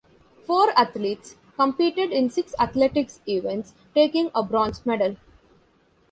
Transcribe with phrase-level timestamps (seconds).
[0.47, 5.17] Four athletes competed in six athletics events, taking a bronze medal.